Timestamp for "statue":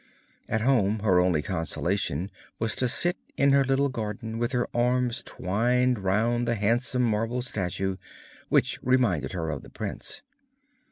7.43-7.97